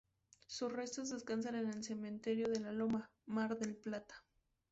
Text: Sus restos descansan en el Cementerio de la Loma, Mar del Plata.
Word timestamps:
Sus 0.47 0.71
restos 0.73 1.11
descansan 1.11 1.53
en 1.53 1.67
el 1.67 1.83
Cementerio 1.83 2.47
de 2.47 2.59
la 2.59 2.71
Loma, 2.71 3.11
Mar 3.27 3.55
del 3.59 3.75
Plata. 3.75 4.15